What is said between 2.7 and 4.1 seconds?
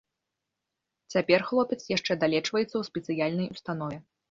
ў спецыяльнай установе.